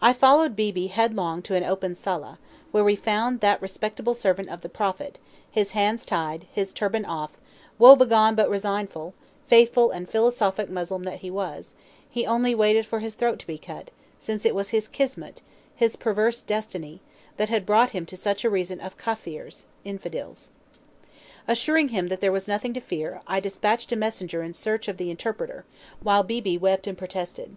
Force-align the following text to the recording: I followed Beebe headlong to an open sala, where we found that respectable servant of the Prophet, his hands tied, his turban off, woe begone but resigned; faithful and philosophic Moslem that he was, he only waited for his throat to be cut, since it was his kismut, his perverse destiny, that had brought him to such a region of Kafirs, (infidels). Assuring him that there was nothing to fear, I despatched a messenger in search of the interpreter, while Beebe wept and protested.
I 0.00 0.12
followed 0.12 0.54
Beebe 0.54 0.86
headlong 0.86 1.42
to 1.42 1.56
an 1.56 1.64
open 1.64 1.96
sala, 1.96 2.38
where 2.70 2.84
we 2.84 2.94
found 2.94 3.40
that 3.40 3.60
respectable 3.60 4.14
servant 4.14 4.48
of 4.48 4.60
the 4.60 4.68
Prophet, 4.68 5.18
his 5.50 5.72
hands 5.72 6.06
tied, 6.06 6.46
his 6.52 6.72
turban 6.72 7.04
off, 7.04 7.32
woe 7.76 7.96
begone 7.96 8.36
but 8.36 8.48
resigned; 8.48 8.90
faithful 9.48 9.90
and 9.90 10.08
philosophic 10.08 10.70
Moslem 10.70 11.02
that 11.02 11.18
he 11.18 11.32
was, 11.32 11.74
he 12.08 12.24
only 12.24 12.54
waited 12.54 12.86
for 12.86 13.00
his 13.00 13.16
throat 13.16 13.40
to 13.40 13.46
be 13.48 13.58
cut, 13.58 13.90
since 14.20 14.44
it 14.44 14.54
was 14.54 14.68
his 14.68 14.86
kismut, 14.86 15.40
his 15.74 15.96
perverse 15.96 16.42
destiny, 16.42 17.00
that 17.36 17.48
had 17.48 17.66
brought 17.66 17.90
him 17.90 18.06
to 18.06 18.16
such 18.16 18.44
a 18.44 18.50
region 18.50 18.78
of 18.80 18.96
Kafirs, 18.96 19.64
(infidels). 19.84 20.50
Assuring 21.48 21.88
him 21.88 22.06
that 22.06 22.20
there 22.20 22.30
was 22.30 22.46
nothing 22.46 22.72
to 22.74 22.80
fear, 22.80 23.20
I 23.26 23.40
despatched 23.40 23.90
a 23.90 23.96
messenger 23.96 24.44
in 24.44 24.54
search 24.54 24.86
of 24.86 24.96
the 24.96 25.10
interpreter, 25.10 25.64
while 26.00 26.22
Beebe 26.22 26.56
wept 26.56 26.86
and 26.86 26.96
protested. 26.96 27.56